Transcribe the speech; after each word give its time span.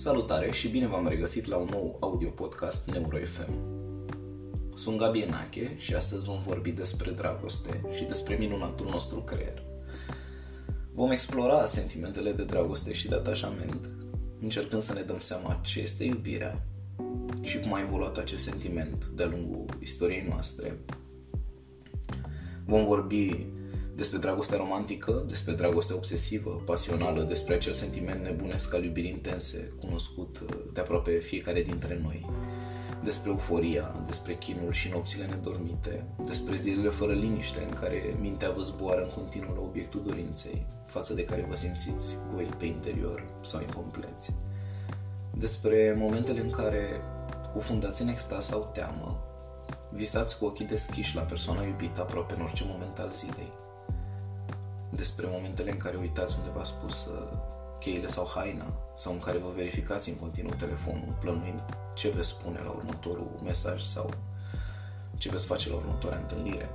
Salutare 0.00 0.50
și 0.50 0.68
bine 0.68 0.86
v-am 0.86 1.08
regăsit 1.08 1.46
la 1.46 1.56
un 1.56 1.68
nou 1.70 1.96
audio 2.00 2.28
podcast 2.28 2.90
NeuroFM. 2.90 3.52
Sunt 4.74 4.98
Gabi 4.98 5.20
Enache 5.20 5.74
și 5.76 5.94
astăzi 5.94 6.24
vom 6.24 6.38
vorbi 6.46 6.70
despre 6.70 7.10
dragoste 7.10 7.80
și 7.96 8.04
despre 8.04 8.36
minunatul 8.36 8.88
nostru 8.90 9.20
creier. 9.20 9.62
Vom 10.92 11.10
explora 11.10 11.66
sentimentele 11.66 12.32
de 12.32 12.44
dragoste 12.44 12.92
și 12.92 13.08
de 13.08 13.14
atașament, 13.14 13.88
încercând 14.40 14.82
să 14.82 14.92
ne 14.92 15.02
dăm 15.02 15.18
seama 15.18 15.60
ce 15.62 15.80
este 15.80 16.04
iubirea 16.04 16.66
și 17.42 17.58
cum 17.58 17.74
a 17.74 17.80
evoluat 17.80 18.16
acest 18.16 18.44
sentiment 18.44 19.04
de-a 19.06 19.26
lungul 19.26 19.64
istoriei 19.78 20.26
noastre. 20.28 20.78
Vom 22.66 22.84
vorbi 22.84 23.46
despre 24.00 24.18
dragostea 24.18 24.56
romantică, 24.56 25.24
despre 25.26 25.52
dragostea 25.52 25.96
obsesivă, 25.96 26.62
pasională, 26.64 27.22
despre 27.22 27.54
acel 27.54 27.72
sentiment 27.72 28.24
nebunesc 28.24 28.74
al 28.74 28.84
iubirii 28.84 29.10
intense, 29.10 29.72
cunoscut 29.80 30.38
uh, 30.38 30.48
de 30.72 30.80
aproape 30.80 31.18
fiecare 31.18 31.62
dintre 31.62 32.00
noi, 32.02 32.26
despre 33.04 33.30
euforia, 33.30 34.02
despre 34.06 34.34
chinul 34.34 34.72
și 34.72 34.88
nopțile 34.88 35.26
nedormite, 35.26 36.04
despre 36.26 36.56
zilele 36.56 36.88
fără 36.88 37.12
liniște 37.12 37.62
în 37.68 37.74
care 37.74 38.16
mintea 38.20 38.50
vă 38.50 38.62
zboară 38.62 39.02
în 39.02 39.08
continuu 39.08 39.54
la 39.54 39.60
obiectul 39.60 40.02
dorinței, 40.06 40.66
față 40.86 41.14
de 41.14 41.24
care 41.24 41.46
vă 41.48 41.54
simțiți 41.54 42.16
goi 42.34 42.48
pe 42.58 42.64
interior 42.64 43.24
sau 43.40 43.60
incompleți, 43.60 44.34
despre 45.34 45.94
momentele 45.98 46.40
în 46.40 46.50
care, 46.50 47.00
cufundați 47.52 48.02
în 48.02 48.08
extaz 48.08 48.44
sau 48.44 48.70
teamă, 48.72 49.24
visați 49.90 50.38
cu 50.38 50.44
ochii 50.44 50.66
deschiși 50.66 51.16
la 51.16 51.22
persoana 51.22 51.62
iubită 51.62 52.00
aproape 52.00 52.34
în 52.34 52.42
orice 52.42 52.64
moment 52.66 52.98
al 52.98 53.10
zilei, 53.10 53.52
despre 54.90 55.26
momentele 55.28 55.70
în 55.70 55.76
care 55.76 55.96
uitați 55.96 56.36
unde 56.38 56.50
v-a 56.54 56.64
spus 56.64 57.04
uh, 57.04 57.28
cheile 57.78 58.06
sau 58.06 58.30
haina 58.34 58.72
sau 58.96 59.12
în 59.12 59.18
care 59.18 59.38
vă 59.38 59.52
verificați 59.54 60.08
în 60.08 60.16
continuu 60.16 60.52
telefonul 60.58 61.16
plănuind 61.20 61.64
ce 61.94 62.08
veți 62.08 62.28
spune 62.28 62.60
la 62.64 62.70
următorul 62.70 63.40
mesaj 63.44 63.82
sau 63.82 64.10
ce 65.18 65.30
veți 65.30 65.46
face 65.46 65.68
la 65.68 65.74
următoarea 65.74 66.18
întâlnire. 66.18 66.68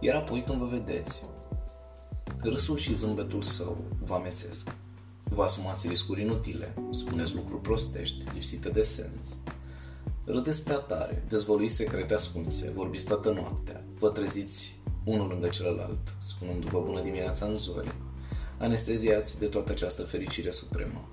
Iar 0.00 0.16
apoi 0.16 0.42
când 0.42 0.58
vă 0.58 0.66
vedeți, 0.66 1.22
râsul 2.42 2.76
și 2.76 2.94
zâmbetul 2.94 3.42
său 3.42 3.76
vă 4.04 4.14
amețesc. 4.14 4.74
Vă 5.22 5.42
asumați 5.42 5.88
riscuri 5.88 6.20
inutile, 6.20 6.74
spuneți 6.90 7.34
lucruri 7.34 7.60
prostești, 7.60 8.24
lipsite 8.32 8.68
de 8.68 8.82
sens. 8.82 9.36
Râdeți 10.24 10.64
prea 10.64 10.76
tare, 10.78 11.24
dezvăluiți 11.28 11.74
secrete 11.74 12.14
ascunse, 12.14 12.70
vorbiți 12.70 13.04
toată 13.04 13.30
noaptea, 13.30 13.84
vă 13.98 14.08
treziți 14.08 14.77
unul 15.08 15.28
lângă 15.28 15.48
celălalt, 15.48 16.16
spunându-vă 16.20 16.80
bună 16.80 17.02
dimineața 17.02 17.46
în 17.46 17.56
zori, 17.56 17.94
anesteziați 18.58 19.38
de 19.38 19.46
toată 19.46 19.72
această 19.72 20.02
fericire 20.02 20.50
supremă. 20.50 21.08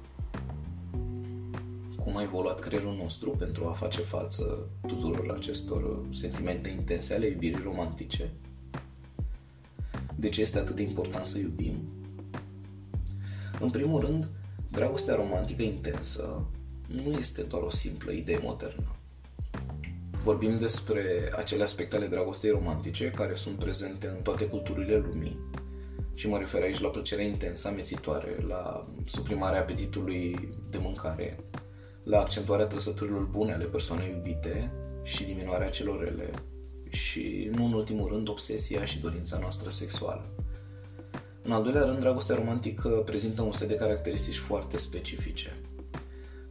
Cum 2.04 2.18
a 2.18 2.22
evoluat 2.22 2.60
creierul 2.60 2.96
nostru 2.96 3.30
pentru 3.30 3.66
a 3.68 3.72
face 3.72 4.02
față 4.02 4.70
tuturor 4.88 5.32
acestor 5.32 6.06
sentimente 6.10 6.70
intense 6.70 7.14
ale 7.14 7.28
iubirii 7.28 7.64
romantice? 7.64 8.32
De 10.16 10.30
ce 10.30 10.42
este 10.42 10.60
atât 10.60 10.76
de 10.76 10.82
important 10.82 11.26
să 11.26 11.38
iubim? 11.38 11.76
În 13.60 13.70
primul 13.70 14.02
rând, 14.02 14.30
dragostea 14.72 15.16
romantică 15.16 15.62
intensă 15.62 16.46
nu 16.88 17.12
este 17.12 17.42
doar 17.42 17.62
o 17.62 17.70
simplă 17.70 18.12
idee 18.12 18.40
modernă 18.44 18.96
vorbim 20.26 20.58
despre 20.58 21.32
acele 21.36 21.64
aspecte 21.64 21.96
ale 21.96 22.06
dragostei 22.06 22.50
romantice 22.50 23.12
care 23.12 23.34
sunt 23.34 23.60
prezente 23.60 24.08
în 24.08 24.22
toate 24.22 24.46
culturile 24.46 24.98
lumii. 24.98 25.40
Și 26.14 26.28
mă 26.28 26.38
refer 26.38 26.62
aici 26.62 26.80
la 26.80 26.88
plăcerea 26.88 27.26
intensă, 27.26 27.68
amețitoare, 27.68 28.44
la 28.48 28.88
suprimarea 29.06 29.60
apetitului 29.60 30.50
de 30.70 30.78
mâncare, 30.78 31.38
la 32.04 32.20
accentuarea 32.20 32.66
trăsăturilor 32.66 33.22
bune 33.22 33.54
ale 33.54 33.66
persoanei 33.66 34.10
iubite 34.16 34.72
și 35.04 35.24
diminuarea 35.24 35.70
celor 35.70 36.04
rele 36.04 36.30
și, 36.90 37.50
nu 37.56 37.66
în 37.66 37.74
ultimul 37.74 38.10
rând, 38.10 38.30
obsesia 38.30 38.84
și 38.86 39.00
dorința 39.00 39.38
noastră 39.38 39.70
sexuală. 39.70 40.30
În 41.42 41.52
al 41.52 41.64
doilea 41.64 41.84
rând, 41.84 42.00
dragostea 42.00 42.36
romantică 42.36 42.90
prezintă 42.90 43.42
un 43.42 43.52
set 43.52 43.68
de 43.68 43.76
caracteristici 43.76 44.38
foarte 44.38 44.78
specifice– 44.78 45.58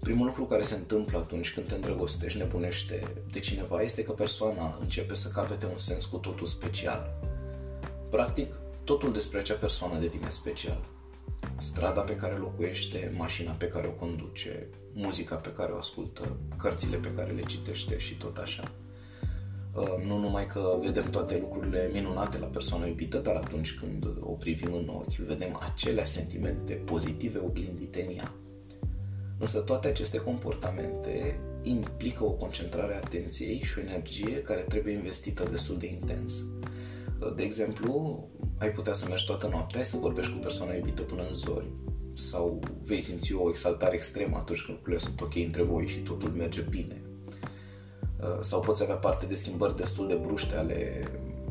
Primul 0.04 0.26
lucru 0.26 0.44
care 0.44 0.62
se 0.62 0.74
întâmplă 0.74 1.18
atunci 1.18 1.52
când 1.54 1.66
te 1.66 1.74
îndrăgostești, 1.74 2.38
nebunește 2.38 3.02
de 3.30 3.40
cineva, 3.40 3.82
este 3.82 4.02
că 4.02 4.12
persoana 4.12 4.78
începe 4.80 5.14
să 5.14 5.28
capete 5.28 5.66
un 5.66 5.78
sens 5.78 6.04
cu 6.04 6.16
totul 6.16 6.46
special. 6.46 7.18
Practic, 8.10 8.54
totul 8.84 9.12
despre 9.12 9.38
acea 9.38 9.54
persoană 9.54 9.98
devine 9.98 10.28
special. 10.28 10.84
Strada 11.56 12.00
pe 12.00 12.16
care 12.16 12.36
locuiește, 12.36 13.14
mașina 13.16 13.52
pe 13.52 13.68
care 13.68 13.86
o 13.86 13.90
conduce, 13.90 14.68
muzica 14.92 15.36
pe 15.36 15.52
care 15.52 15.72
o 15.72 15.76
ascultă, 15.76 16.36
cărțile 16.56 16.96
pe 16.96 17.12
care 17.14 17.32
le 17.32 17.42
citește 17.42 17.98
și 17.98 18.14
tot 18.14 18.36
așa. 18.36 18.72
Uh, 19.74 20.04
nu 20.06 20.18
numai 20.18 20.46
că 20.46 20.78
vedem 20.80 21.10
toate 21.10 21.38
lucrurile 21.38 21.90
minunate 21.92 22.38
la 22.38 22.46
persoana 22.46 22.86
iubită, 22.86 23.18
dar 23.18 23.34
atunci 23.34 23.78
când 23.78 24.06
o 24.20 24.32
privim 24.32 24.72
în 24.72 24.88
ochi, 24.88 25.14
vedem 25.14 25.60
acele 25.72 26.04
sentimente 26.04 26.72
pozitive 26.72 27.38
oglindite 27.38 28.04
în 28.06 28.16
ea. 28.16 28.32
Însă 29.38 29.58
toate 29.58 29.88
aceste 29.88 30.18
comportamente 30.18 31.40
implică 31.62 32.24
o 32.24 32.30
concentrare 32.30 32.94
a 32.94 32.96
atenției 32.96 33.62
și 33.62 33.78
o 33.78 33.80
energie 33.80 34.42
care 34.42 34.60
trebuie 34.60 34.94
investită 34.94 35.48
destul 35.50 35.78
de 35.78 35.86
intens. 35.86 36.44
De 37.36 37.42
exemplu, 37.42 38.24
ai 38.58 38.70
putea 38.70 38.92
să 38.92 39.06
mergi 39.08 39.26
toată 39.26 39.48
noaptea 39.48 39.82
să 39.82 39.96
vorbești 39.96 40.32
cu 40.32 40.38
persoana 40.38 40.74
iubită 40.74 41.02
până 41.02 41.22
în 41.28 41.34
zori 41.34 41.70
sau 42.12 42.60
vei 42.82 43.00
simți 43.00 43.34
o 43.34 43.48
exaltare 43.48 43.94
extremă 43.94 44.36
atunci 44.36 44.62
când 44.62 44.76
lucrurile 44.76 45.02
sunt 45.02 45.20
ok 45.20 45.34
între 45.36 45.62
voi 45.62 45.86
și 45.86 45.98
totul 45.98 46.28
merge 46.28 46.60
bine. 46.60 47.02
Sau 48.40 48.60
poți 48.60 48.82
avea 48.82 48.94
parte 48.94 49.26
de 49.26 49.34
schimbări 49.34 49.76
destul 49.76 50.08
de 50.08 50.14
bruște 50.14 50.56
ale 50.56 51.02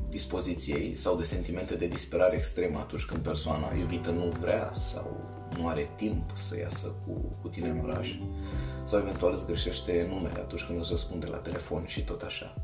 dispoziției 0.09 0.95
sau 0.95 1.17
de 1.17 1.23
sentimente 1.23 1.75
de 1.75 1.87
disperare 1.87 2.35
extremă 2.35 2.79
atunci 2.79 3.05
când 3.05 3.21
persoana 3.21 3.75
iubită 3.75 4.09
nu 4.09 4.33
vrea 4.39 4.71
sau 4.73 5.32
nu 5.57 5.67
are 5.67 5.89
timp 5.95 6.31
să 6.33 6.57
iasă 6.57 6.87
cu, 7.05 7.11
cu 7.41 7.47
tine 7.47 7.69
în 7.69 7.79
oraș 7.83 8.15
sau 8.83 8.99
eventual 8.99 9.31
îți 9.31 9.45
greșește 9.45 10.07
numele 10.09 10.39
atunci 10.39 10.63
când 10.63 10.79
îți 10.79 10.89
răspunde 10.89 11.25
la 11.25 11.37
telefon 11.37 11.85
și 11.85 12.03
tot 12.03 12.21
așa. 12.21 12.55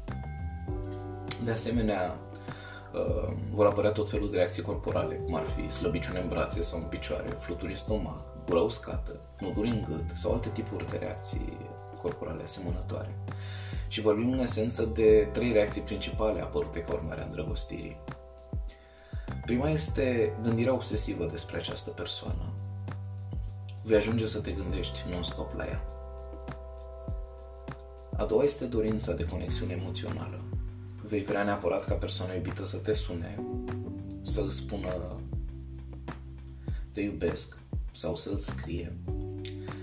De 1.44 1.52
asemenea, 1.52 2.20
uh, 2.94 3.34
vor 3.52 3.66
apărea 3.66 3.92
tot 3.92 4.10
felul 4.10 4.32
de 4.32 4.38
reacții 4.38 4.62
corporale, 4.62 5.16
cum 5.16 5.36
ar 5.36 5.44
fi 5.44 5.70
slăbiciune 5.70 6.20
în 6.20 6.28
brațe 6.28 6.62
sau 6.62 6.80
în 6.80 6.86
picioare, 6.86 7.30
fluturi 7.30 7.72
în 7.72 7.78
stomac, 7.78 8.46
gura 8.46 8.62
uscată, 8.62 9.20
noduri 9.40 9.70
în 9.70 9.84
gât 9.88 10.18
sau 10.18 10.34
alte 10.34 10.50
tipuri 10.50 10.90
de 10.90 10.98
reacții 10.98 11.58
corporale 12.02 12.44
asemănătoare. 12.44 13.16
Și 13.88 14.02
vorbim 14.02 14.32
în 14.32 14.40
esență 14.40 14.86
de 14.86 15.28
trei 15.32 15.52
reacții 15.52 15.82
principale 15.82 16.42
apărute 16.42 16.80
ca 16.80 16.94
urmare 16.94 17.22
a 17.22 17.26
îndrăgostirii. 17.26 17.98
Prima 19.46 19.70
este 19.70 20.34
gândirea 20.42 20.74
obsesivă 20.74 21.26
despre 21.26 21.58
această 21.58 21.90
persoană 21.90 22.54
vei 23.90 23.98
ajunge 23.98 24.26
să 24.26 24.40
te 24.40 24.52
gândești 24.52 25.06
non-stop 25.10 25.54
la 25.58 25.66
ea. 25.66 25.82
A 28.18 28.26
doua 28.26 28.44
este 28.44 28.66
dorința 28.66 29.14
de 29.14 29.26
conexiune 29.26 29.74
emoțională. 29.74 30.42
Vei 31.04 31.24
vrea 31.24 31.44
neapărat 31.44 31.86
ca 31.86 31.94
persoana 31.94 32.34
iubită 32.34 32.66
să 32.66 32.78
te 32.78 32.94
sune, 32.94 33.40
să 34.22 34.42
îți 34.46 34.56
spună 34.56 35.20
te 36.92 37.02
iubesc 37.02 37.58
sau 37.92 38.16
să 38.16 38.32
îți 38.34 38.46
scrie. 38.46 38.96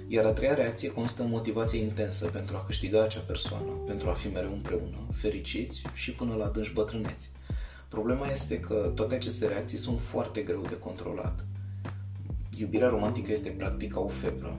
Iar 0.09 0.25
a 0.25 0.33
treia 0.33 0.55
reacție 0.55 0.91
constă 0.91 1.22
în 1.22 1.31
motivație 1.31 1.83
intensă 1.83 2.27
pentru 2.27 2.56
a 2.56 2.65
câștiga 2.65 3.03
acea 3.03 3.21
persoană, 3.21 3.71
pentru 3.87 4.09
a 4.09 4.12
fi 4.12 4.28
mereu 4.28 4.53
împreună, 4.53 4.97
fericiți 5.12 5.83
și 5.95 6.12
până 6.12 6.34
la 6.34 6.45
adânci 6.45 6.72
bătrâneți. 6.72 7.31
Problema 7.89 8.27
este 8.27 8.61
că 8.61 8.93
toate 8.95 9.15
aceste 9.15 9.47
reacții 9.47 9.78
sunt 9.78 10.00
foarte 10.00 10.41
greu 10.41 10.60
de 10.60 10.78
controlat 10.78 11.45
Iubirea 12.59 12.89
romantică 12.89 13.33
este 13.33 13.49
practic 13.49 13.93
ca 13.93 14.01
o 14.01 14.09
febră. 14.09 14.59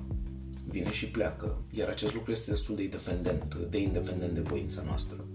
Vine 0.67 0.91
și 0.91 1.07
pleacă, 1.07 1.57
iar 1.71 1.89
acest 1.89 2.13
lucru 2.13 2.31
este 2.31 2.49
destul 2.49 2.75
de 2.75 2.83
independent, 2.83 3.55
de 3.69 3.77
independent 3.77 4.33
de 4.33 4.41
voința 4.41 4.81
noastră. 4.85 5.25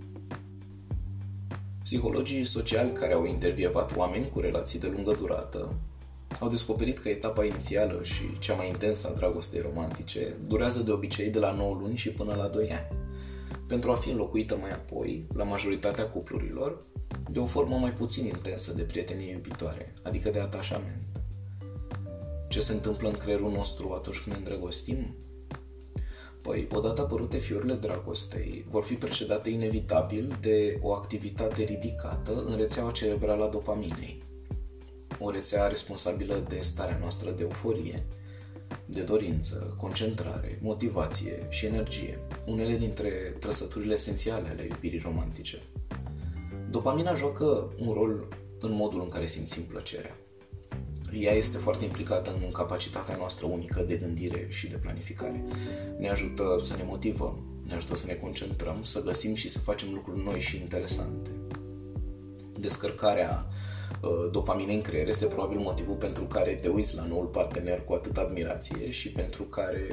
Psihologii 1.82 2.44
sociali 2.44 2.92
care 2.92 3.12
au 3.12 3.24
intervievat 3.24 3.96
oameni 3.96 4.28
cu 4.28 4.40
relații 4.40 4.78
de 4.78 4.86
lungă 4.86 5.14
durată 5.18 5.74
au 6.40 6.48
descoperit 6.48 6.98
că 6.98 7.08
etapa 7.08 7.44
inițială 7.44 8.02
și 8.02 8.38
cea 8.38 8.54
mai 8.54 8.68
intensă 8.68 9.08
a 9.08 9.16
dragostei 9.16 9.60
romantice 9.60 10.36
durează 10.46 10.80
de 10.80 10.90
obicei 10.90 11.30
de 11.30 11.38
la 11.38 11.52
9 11.52 11.78
luni 11.80 11.96
și 11.96 12.10
până 12.10 12.34
la 12.34 12.46
2 12.46 12.70
ani, 12.70 12.98
pentru 13.68 13.90
a 13.90 13.94
fi 13.94 14.10
înlocuită 14.10 14.56
mai 14.56 14.70
apoi, 14.70 15.26
la 15.34 15.44
majoritatea 15.44 16.08
cuplurilor, 16.08 16.82
de 17.28 17.38
o 17.38 17.46
formă 17.46 17.76
mai 17.76 17.92
puțin 17.92 18.26
intensă 18.26 18.74
de 18.74 18.82
prietenie 18.82 19.30
iubitoare, 19.30 19.94
adică 20.02 20.30
de 20.30 20.38
atașament 20.38 21.21
ce 22.52 22.60
se 22.60 22.72
întâmplă 22.72 23.08
în 23.08 23.16
creierul 23.16 23.50
nostru 23.50 23.92
atunci 23.92 24.18
când 24.18 24.36
ne 24.36 24.42
îndrăgostim? 24.42 25.16
Păi, 26.42 26.68
odată 26.74 27.00
apărute 27.00 27.38
fiurile 27.38 27.74
dragostei, 27.74 28.64
vor 28.70 28.84
fi 28.84 28.94
precedate 28.94 29.50
inevitabil 29.50 30.38
de 30.40 30.78
o 30.82 30.92
activitate 30.92 31.62
ridicată 31.62 32.44
în 32.46 32.56
rețeaua 32.56 32.90
cerebrală 32.90 33.44
a 33.44 33.48
dopaminei, 33.48 34.22
o 35.18 35.30
rețea 35.30 35.66
responsabilă 35.66 36.44
de 36.48 36.58
starea 36.60 36.98
noastră 36.98 37.30
de 37.30 37.42
euforie, 37.42 38.06
de 38.86 39.02
dorință, 39.02 39.76
concentrare, 39.80 40.58
motivație 40.62 41.46
și 41.48 41.66
energie, 41.66 42.18
unele 42.46 42.76
dintre 42.76 43.36
trăsăturile 43.38 43.92
esențiale 43.92 44.48
ale 44.48 44.66
iubirii 44.70 45.02
romantice. 45.04 45.58
Dopamina 46.70 47.14
joacă 47.14 47.74
un 47.78 47.92
rol 47.92 48.28
în 48.60 48.72
modul 48.72 49.00
în 49.02 49.08
care 49.08 49.26
simțim 49.26 49.62
plăcerea. 49.62 50.16
Ea 51.20 51.32
este 51.32 51.58
foarte 51.58 51.84
implicată 51.84 52.38
în 52.44 52.50
capacitatea 52.50 53.16
noastră 53.16 53.46
unică 53.46 53.84
de 53.86 53.94
gândire 53.94 54.46
și 54.48 54.68
de 54.68 54.76
planificare. 54.76 55.44
Ne 55.98 56.08
ajută 56.10 56.56
să 56.60 56.76
ne 56.76 56.82
motivăm, 56.86 57.42
ne 57.66 57.74
ajută 57.74 57.96
să 57.96 58.06
ne 58.06 58.14
concentrăm, 58.14 58.82
să 58.82 59.02
găsim 59.02 59.34
și 59.34 59.48
să 59.48 59.58
facem 59.58 59.88
lucruri 59.92 60.24
noi 60.24 60.40
și 60.40 60.56
interesante. 60.56 61.30
Descărcarea 62.58 63.46
uh, 64.02 64.30
dopaminei 64.30 64.74
în 64.74 64.80
creier 64.80 65.08
este 65.08 65.26
probabil 65.26 65.58
motivul 65.58 65.94
pentru 65.94 66.24
care 66.24 66.54
te 66.54 66.68
uiți 66.68 66.96
la 66.96 67.04
noul 67.04 67.26
partener 67.26 67.84
cu 67.84 67.92
atât 67.92 68.16
admirație 68.16 68.90
și 68.90 69.08
pentru 69.08 69.42
care 69.42 69.86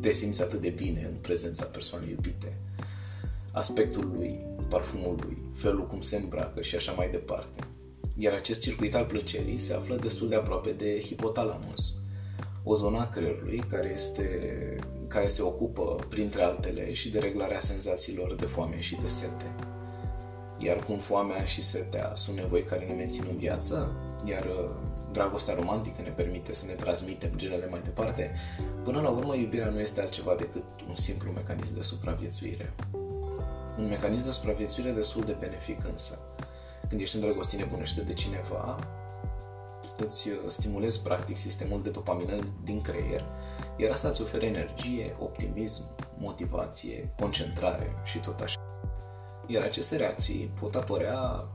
te 0.00 0.12
simți 0.12 0.42
atât 0.42 0.60
de 0.60 0.68
bine 0.68 1.08
în 1.10 1.16
prezența 1.16 1.64
persoanei 1.64 2.10
iubite. 2.10 2.56
Aspectul 3.52 4.12
lui, 4.16 4.40
parfumul 4.68 5.18
lui, 5.22 5.38
felul 5.54 5.86
cum 5.86 6.00
se 6.00 6.16
îmbracă 6.16 6.60
și 6.60 6.76
așa 6.76 6.92
mai 6.92 7.10
departe. 7.10 7.64
Iar 8.22 8.34
acest 8.34 8.60
circuit 8.60 8.94
al 8.94 9.04
plăcerii 9.04 9.58
se 9.58 9.74
află 9.74 9.96
destul 9.96 10.28
de 10.28 10.34
aproape 10.34 10.70
de 10.70 10.98
hipotalamus, 10.98 11.94
o 12.64 12.74
zonă 12.74 12.98
a 12.98 13.08
creierului 13.08 13.64
care, 13.68 13.90
este, 13.94 14.28
care 15.08 15.26
se 15.26 15.42
ocupă, 15.42 15.96
printre 16.08 16.42
altele, 16.42 16.92
și 16.92 17.10
de 17.10 17.18
reglarea 17.18 17.60
senzațiilor 17.60 18.34
de 18.34 18.44
foame 18.44 18.80
și 18.80 18.98
de 19.02 19.08
sete. 19.08 19.54
Iar 20.58 20.84
cum 20.84 20.98
foamea 20.98 21.44
și 21.44 21.62
setea 21.62 22.10
sunt 22.14 22.36
nevoi 22.36 22.62
care 22.62 22.84
ne 22.84 22.94
mențin 22.94 23.24
în 23.30 23.36
viață, 23.36 23.92
iar 24.24 24.44
uh, 24.44 24.70
dragostea 25.12 25.54
romantică 25.54 26.02
ne 26.02 26.10
permite 26.10 26.52
să 26.52 26.66
ne 26.66 26.72
transmitem 26.72 27.30
genele 27.36 27.66
mai 27.70 27.80
departe, 27.84 28.30
până 28.84 29.00
la 29.00 29.08
urmă 29.08 29.34
iubirea 29.34 29.68
nu 29.68 29.80
este 29.80 30.00
altceva 30.00 30.34
decât 30.34 30.64
un 30.88 30.94
simplu 30.94 31.30
mecanism 31.30 31.74
de 31.74 31.82
supraviețuire. 31.82 32.74
Un 33.78 33.88
mecanism 33.88 34.24
de 34.24 34.30
supraviețuire 34.30 34.90
destul 34.90 35.22
de 35.22 35.36
benefic 35.40 35.84
însă. 35.92 36.18
Când 36.90 37.02
ești 37.02 37.16
îndrăgostit 37.16 37.58
nebunește 37.58 38.00
de 38.00 38.12
cineva, 38.12 38.78
îți 39.96 40.28
uh, 40.28 40.34
stimulezi 40.46 41.02
practic 41.02 41.36
sistemul 41.36 41.82
de 41.82 41.90
dopamină 41.90 42.38
din 42.64 42.80
creier, 42.80 43.24
iar 43.76 43.90
asta 43.90 44.08
îți 44.08 44.22
oferă 44.22 44.44
energie, 44.44 45.16
optimism, 45.18 45.84
motivație, 46.18 47.14
concentrare 47.20 47.94
și 48.04 48.18
tot 48.18 48.40
așa. 48.40 48.60
Iar 49.46 49.64
aceste 49.64 49.96
reacții 49.96 50.50
pot 50.60 50.74
apărea 50.74 51.48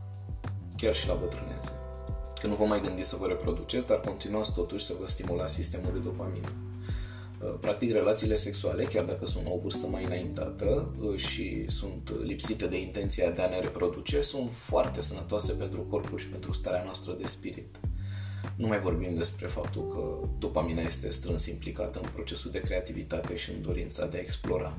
chiar 0.77 0.93
și 0.93 1.07
la 1.07 1.13
bătrânețe. 1.13 1.71
Că 2.39 2.47
nu 2.47 2.55
vă 2.55 2.65
mai 2.65 2.81
gândiți 2.81 3.09
să 3.09 3.15
vă 3.15 3.27
reproduceți, 3.27 3.87
dar 3.87 3.99
continuați 3.99 4.53
totuși 4.53 4.85
să 4.85 4.93
vă 4.99 5.07
stimulați 5.07 5.53
sistemul 5.53 5.91
de 5.93 5.99
dopamină. 5.99 6.64
Uh, 7.45 7.53
practic, 7.59 7.91
relațiile 7.91 8.35
sexuale, 8.35 8.83
chiar 8.83 9.03
dacă 9.03 9.25
sunt 9.25 9.45
o 9.47 9.57
vârstă 9.57 9.87
mai 9.87 10.03
înaintată 10.03 10.95
uh, 10.99 11.17
și 11.17 11.65
sunt 11.67 12.11
lipsite 12.23 12.67
de 12.67 12.81
intenția 12.81 13.29
de 13.31 13.41
a 13.41 13.49
ne 13.49 13.59
reproduce, 13.59 14.21
sunt 14.21 14.49
foarte 14.51 15.01
sănătoase 15.01 15.53
pentru 15.53 15.81
corpul 15.81 16.17
și 16.17 16.27
pentru 16.27 16.53
starea 16.53 16.83
noastră 16.83 17.13
de 17.13 17.27
spirit. 17.27 17.79
Nu 18.55 18.67
mai 18.67 18.79
vorbim 18.79 19.15
despre 19.15 19.47
faptul 19.47 19.87
că 19.87 20.27
dopamina 20.39 20.81
este 20.81 21.09
strâns 21.09 21.45
implicată 21.45 21.99
în 22.03 22.09
procesul 22.13 22.51
de 22.51 22.61
creativitate 22.61 23.35
și 23.35 23.51
în 23.51 23.61
dorința 23.61 24.05
de 24.05 24.17
a 24.17 24.19
explora. 24.19 24.77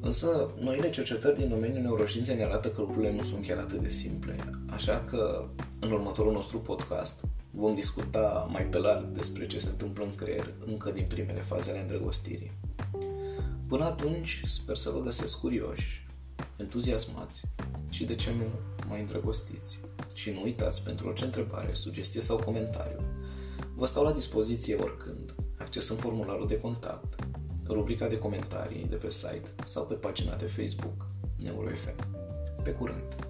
Însă, 0.00 0.50
noile 0.58 0.90
cercetări 0.90 1.38
din 1.38 1.48
domeniul 1.48 1.82
neuroștiinței 1.82 2.36
ne 2.36 2.44
arată 2.44 2.68
că 2.68 2.80
lucrurile 2.80 3.12
nu 3.12 3.22
sunt 3.22 3.46
chiar 3.46 3.58
atât 3.58 3.82
de 3.82 3.88
simple. 3.88 4.36
Așa 4.66 5.04
că, 5.06 5.48
în 5.80 5.92
următorul 5.92 6.32
nostru 6.32 6.58
podcast, 6.58 7.24
vom 7.50 7.74
discuta 7.74 8.48
mai 8.50 8.62
pe 8.62 8.78
larg 8.78 9.06
despre 9.06 9.46
ce 9.46 9.58
se 9.58 9.68
întâmplă 9.68 10.04
în 10.04 10.14
creier 10.14 10.52
încă 10.66 10.90
din 10.90 11.04
primele 11.08 11.40
faze 11.40 11.70
ale 11.70 11.80
îndrăgostirii. 11.80 12.52
Până 13.68 13.84
atunci, 13.84 14.42
sper 14.44 14.76
să 14.76 14.90
vă 14.90 15.00
găsesc 15.00 15.40
curioși, 15.40 16.06
entuziasmați 16.56 17.42
și, 17.90 18.04
de 18.04 18.14
ce 18.14 18.30
nu, 18.30 18.44
mai 18.88 19.00
îndrăgostiți. 19.00 19.80
Și 20.14 20.30
nu 20.30 20.42
uitați, 20.42 20.82
pentru 20.82 21.06
orice 21.08 21.24
întrebare, 21.24 21.74
sugestie 21.74 22.20
sau 22.20 22.36
comentariu, 22.36 23.00
vă 23.74 23.86
stau 23.86 24.04
la 24.04 24.12
dispoziție 24.12 24.74
oricând, 24.74 25.34
accesând 25.58 25.98
formularul 25.98 26.46
de 26.46 26.60
contact, 26.60 27.26
rubrica 27.72 28.08
de 28.08 28.18
comentarii 28.18 28.86
de 28.88 28.96
pe 28.96 29.10
site 29.10 29.48
sau 29.64 29.84
pe 29.84 29.94
pagina 29.94 30.36
de 30.36 30.46
Facebook 30.46 31.06
NeuroFM. 31.36 31.94
Pe 32.62 32.70
curând! 32.70 33.29